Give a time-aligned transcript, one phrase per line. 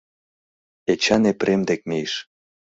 [0.91, 2.13] Эчан Епрем дек мийыш.